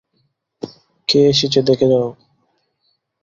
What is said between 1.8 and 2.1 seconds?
যাও।